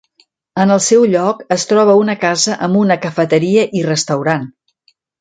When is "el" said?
0.75-0.79